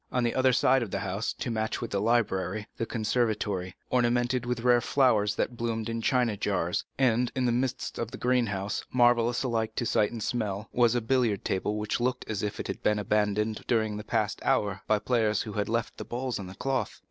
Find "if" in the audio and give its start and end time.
12.41-12.59